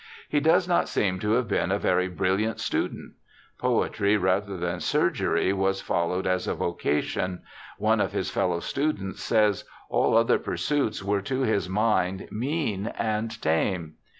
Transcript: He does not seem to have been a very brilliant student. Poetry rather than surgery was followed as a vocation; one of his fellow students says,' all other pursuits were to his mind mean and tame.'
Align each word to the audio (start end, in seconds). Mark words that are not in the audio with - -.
He 0.27 0.39
does 0.39 0.67
not 0.67 0.89
seem 0.89 1.19
to 1.19 1.33
have 1.33 1.47
been 1.47 1.71
a 1.71 1.77
very 1.77 2.07
brilliant 2.07 2.59
student. 2.59 3.13
Poetry 3.59 4.17
rather 4.17 4.57
than 4.57 4.79
surgery 4.79 5.53
was 5.53 5.79
followed 5.79 6.25
as 6.25 6.47
a 6.47 6.55
vocation; 6.55 7.43
one 7.77 8.01
of 8.01 8.11
his 8.11 8.31
fellow 8.31 8.61
students 8.61 9.21
says,' 9.21 9.63
all 9.91 10.17
other 10.17 10.39
pursuits 10.39 11.03
were 11.03 11.21
to 11.21 11.41
his 11.41 11.69
mind 11.69 12.29
mean 12.31 12.87
and 12.97 13.39
tame.' 13.43 13.93